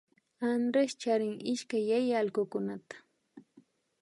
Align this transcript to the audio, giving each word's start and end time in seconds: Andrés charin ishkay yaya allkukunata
Andrés 0.51 0.91
charin 1.01 1.35
ishkay 1.53 1.83
yaya 1.91 2.15
allkukunata 2.21 2.95